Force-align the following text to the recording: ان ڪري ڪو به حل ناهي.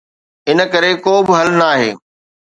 ان 0.49 0.57
ڪري 0.71 0.91
ڪو 1.03 1.13
به 1.27 1.33
حل 1.39 1.49
ناهي. 1.61 1.91